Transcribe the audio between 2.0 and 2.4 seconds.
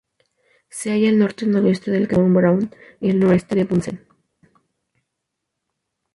cráter von